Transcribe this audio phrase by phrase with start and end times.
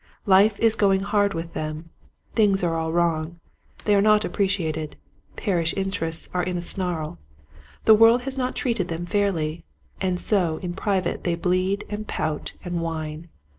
[0.25, 1.91] Life is going hard with them.
[2.33, 3.39] Things are all wrong.
[3.85, 4.95] They are not appreciated.
[5.37, 7.19] Parish interests are in a snarl.
[7.85, 9.63] The world has not treated them fairly.
[10.01, 13.29] And so in private they bleed and pout and whine.